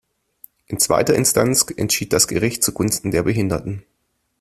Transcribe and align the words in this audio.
In 0.65 0.79
zweiter 0.79 1.13
Instanz 1.13 1.63
entschied 1.77 2.11
das 2.11 2.27
Gericht 2.27 2.63
zugunsten 2.63 3.11
der 3.11 3.21
Behinderten. 3.21 3.83